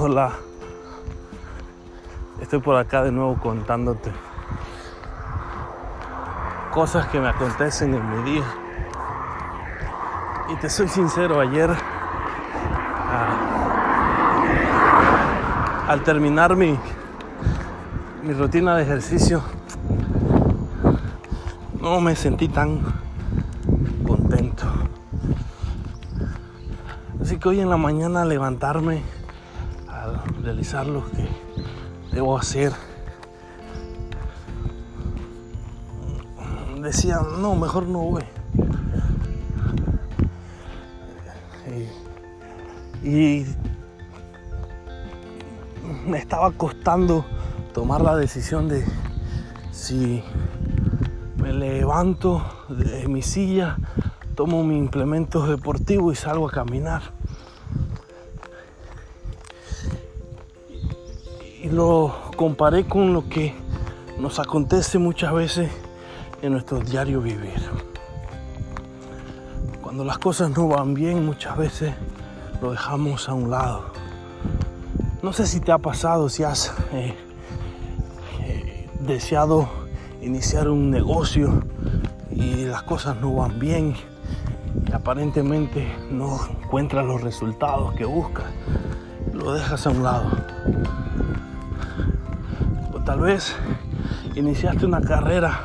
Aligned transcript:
Hola. 0.00 0.30
Estoy 2.40 2.60
por 2.60 2.76
acá 2.76 3.02
de 3.02 3.10
nuevo 3.10 3.36
contándote 3.36 4.12
cosas 6.72 7.08
que 7.08 7.18
me 7.18 7.26
acontecen 7.26 7.94
en 7.94 8.08
mi 8.08 8.22
día. 8.30 8.44
Y 10.50 10.56
te 10.60 10.70
soy 10.70 10.86
sincero, 10.86 11.40
ayer 11.40 11.68
ah, 13.10 13.34
al 15.88 16.04
terminar 16.04 16.54
mi, 16.54 16.78
mi 18.22 18.34
rutina 18.34 18.76
de 18.76 18.84
ejercicio 18.84 19.42
no 21.80 22.00
me 22.00 22.14
sentí 22.14 22.46
tan 22.46 22.82
contento. 24.06 24.62
Así 27.20 27.36
que 27.40 27.48
hoy 27.48 27.58
en 27.58 27.68
la 27.68 27.76
mañana 27.76 28.24
levantarme 28.24 29.17
realizar 30.48 30.86
lo 30.86 31.04
que 31.10 31.28
debo 32.10 32.38
hacer. 32.38 32.72
Decía, 36.80 37.18
no, 37.38 37.54
mejor 37.54 37.86
no 37.86 37.98
voy. 37.98 38.24
Y, 43.04 43.44
me 46.06 46.16
estaba 46.16 46.50
costando 46.52 47.26
tomar 47.74 48.00
la 48.00 48.16
decisión 48.16 48.68
de 48.68 48.86
si 49.70 50.24
me 51.36 51.52
levanto 51.52 52.42
de 52.70 53.06
mi 53.06 53.20
silla, 53.20 53.76
tomo 54.34 54.64
mi 54.64 54.78
implemento 54.78 55.46
deportivo 55.46 56.10
y 56.10 56.14
salgo 56.14 56.48
a 56.48 56.50
caminar. 56.50 57.17
Y 61.68 61.72
lo 61.72 62.14
comparé 62.36 62.84
con 62.84 63.12
lo 63.12 63.28
que 63.28 63.54
nos 64.18 64.38
acontece 64.38 64.98
muchas 64.98 65.32
veces 65.32 65.70
en 66.40 66.52
nuestro 66.52 66.80
diario 66.80 67.20
vivir. 67.20 67.60
Cuando 69.82 70.04
las 70.04 70.18
cosas 70.18 70.50
no 70.56 70.68
van 70.68 70.94
bien, 70.94 71.24
muchas 71.26 71.56
veces 71.56 71.94
lo 72.62 72.70
dejamos 72.70 73.28
a 73.28 73.34
un 73.34 73.50
lado. 73.50 73.84
No 75.22 75.32
sé 75.32 75.46
si 75.46 75.60
te 75.60 75.72
ha 75.72 75.78
pasado, 75.78 76.28
si 76.28 76.42
has 76.44 76.72
eh, 76.92 77.14
eh, 78.40 78.88
deseado 79.00 79.68
iniciar 80.22 80.68
un 80.68 80.90
negocio 80.90 81.64
y 82.30 82.64
las 82.64 82.82
cosas 82.82 83.20
no 83.20 83.34
van 83.34 83.58
bien 83.58 83.94
y 84.86 84.92
aparentemente 84.92 85.86
no 86.10 86.38
encuentras 86.62 87.04
los 87.04 87.20
resultados 87.20 87.94
que 87.94 88.04
buscas, 88.04 88.46
lo 89.32 89.52
dejas 89.52 89.86
a 89.86 89.90
un 89.90 90.02
lado 90.02 90.30
tal 93.08 93.20
vez 93.20 93.56
iniciaste 94.34 94.84
una 94.84 95.00
carrera 95.00 95.62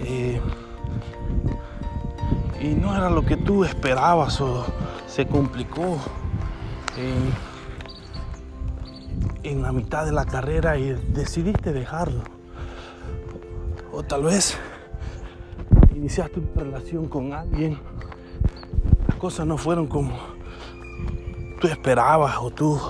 eh, 0.00 0.40
y 2.58 2.68
no 2.68 2.96
era 2.96 3.10
lo 3.10 3.22
que 3.22 3.36
tú 3.36 3.66
esperabas 3.66 4.40
o 4.40 4.64
se 5.06 5.26
complicó 5.26 5.98
en 9.42 9.60
la 9.60 9.72
mitad 9.72 10.06
de 10.06 10.12
la 10.12 10.24
carrera 10.24 10.78
y 10.78 10.94
decidiste 11.12 11.70
dejarlo. 11.70 12.22
O 13.92 14.02
tal 14.02 14.22
vez 14.22 14.56
iniciaste 15.94 16.40
una 16.40 16.62
relación 16.62 17.08
con 17.08 17.34
alguien, 17.34 17.78
las 19.06 19.18
cosas 19.18 19.46
no 19.46 19.58
fueron 19.58 19.86
como 19.86 20.16
tú 21.60 21.68
esperabas 21.68 22.38
o 22.40 22.50
tú 22.50 22.80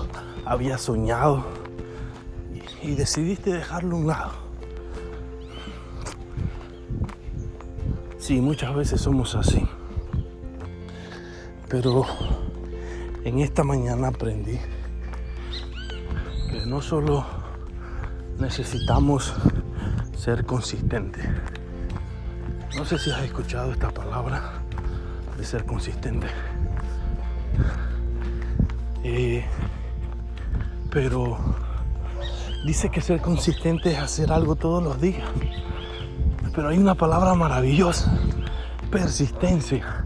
habías 0.44 0.80
soñado 0.80 1.61
y 2.82 2.94
decidiste 2.94 3.52
dejarlo 3.52 3.96
a 3.96 4.00
un 4.00 4.06
lado. 4.06 4.32
Sí, 8.18 8.40
muchas 8.40 8.74
veces 8.74 9.00
somos 9.00 9.34
así. 9.34 9.66
Pero 11.68 12.04
en 13.24 13.38
esta 13.38 13.64
mañana 13.64 14.08
aprendí 14.08 14.58
que 16.50 16.66
no 16.66 16.82
solo 16.82 17.24
necesitamos 18.38 19.32
ser 20.16 20.44
consistentes. 20.44 21.24
No 22.76 22.84
sé 22.84 22.98
si 22.98 23.10
has 23.10 23.22
escuchado 23.22 23.72
esta 23.72 23.90
palabra 23.90 24.62
de 25.36 25.44
ser 25.44 25.64
consistente. 25.64 26.26
Eh, 29.04 29.44
pero 30.90 31.38
dice 32.64 32.90
que 32.90 33.00
ser 33.00 33.20
consistente 33.20 33.92
es 33.92 33.98
hacer 33.98 34.32
algo 34.32 34.56
todos 34.56 34.82
los 34.82 35.00
días. 35.00 35.28
Pero 36.54 36.68
hay 36.68 36.78
una 36.78 36.94
palabra 36.94 37.34
maravillosa, 37.34 38.12
persistencia, 38.90 40.04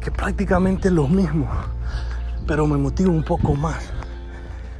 que 0.00 0.10
prácticamente 0.10 0.88
es 0.88 0.94
lo 0.94 1.08
mismo, 1.08 1.48
pero 2.46 2.66
me 2.66 2.76
motiva 2.76 3.10
un 3.10 3.24
poco 3.24 3.54
más. 3.54 3.90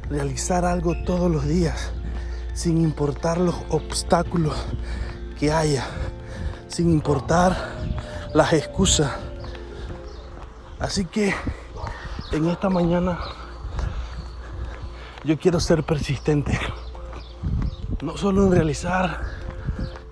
Realizar 0.09 0.65
algo 0.65 0.95
todos 1.05 1.29
los 1.31 1.45
días, 1.45 1.91
sin 2.53 2.77
importar 2.81 3.37
los 3.37 3.55
obstáculos 3.69 4.55
que 5.39 5.51
haya, 5.51 5.85
sin 6.67 6.91
importar 6.91 7.55
las 8.33 8.53
excusas. 8.53 9.11
Así 10.79 11.05
que 11.05 11.33
en 12.31 12.47
esta 12.49 12.69
mañana 12.69 13.19
yo 15.27 15.37
quiero 15.37 15.59
ser 15.59 15.83
persistente. 15.83 16.57
No 18.01 18.15
solo 18.15 18.45
en 18.45 18.53
realizar 18.53 19.19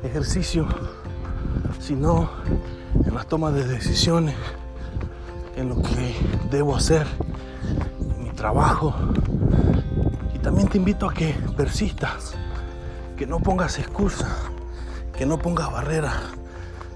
ejercicio, 0.03 0.67
sino 1.79 2.29
en 3.05 3.15
las 3.15 3.25
tomas 3.25 3.53
de 3.53 3.65
decisiones, 3.65 4.35
en 5.55 5.69
lo 5.69 5.81
que 5.81 6.13
debo 6.51 6.75
hacer, 6.75 7.07
en 8.01 8.25
mi 8.25 8.29
trabajo. 8.31 8.93
Y 10.33 10.39
también 10.39 10.67
te 10.67 10.79
invito 10.79 11.09
a 11.09 11.13
que 11.13 11.33
persistas, 11.55 12.33
que 13.15 13.25
no 13.25 13.39
pongas 13.39 13.79
excusas, 13.79 14.35
que 15.17 15.25
no 15.25 15.39
pongas 15.39 15.71
barreras, 15.71 16.17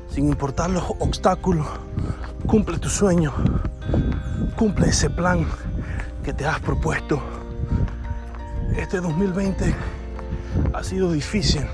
sin 0.10 0.28
importar 0.28 0.70
los 0.72 0.84
obstáculos. 1.00 1.68
Cumple 2.46 2.80
tu 2.80 2.90
sueño, 2.90 3.32
cumple 4.58 4.90
ese 4.90 5.10
plan 5.10 5.48
que 6.22 6.34
te 6.34 6.46
has 6.46 6.60
propuesto 6.60 7.39
este 8.82 9.02
2020 9.02 9.76
ha 10.74 10.84
sido 10.84 11.12
difícil, 11.12 11.66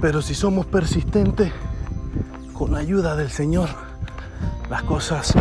pero 0.00 0.20
si 0.20 0.34
somos 0.34 0.66
persistentes, 0.66 1.52
con 2.52 2.72
la 2.72 2.78
ayuda 2.78 3.16
del 3.16 3.30
Señor, 3.30 3.68
las 4.70 4.82
cosas 4.82 5.34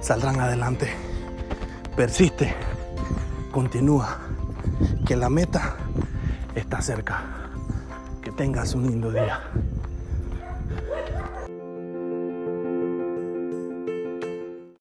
saldrán 0.00 0.40
adelante. 0.40 0.92
Persiste, 1.96 2.54
continúa, 3.52 4.18
que 5.06 5.16
la 5.16 5.28
meta 5.30 5.76
está 6.54 6.80
cerca. 6.82 7.22
Que 8.22 8.32
tengas 8.32 8.74
un 8.74 8.86
lindo 8.86 9.10
día. 9.10 9.40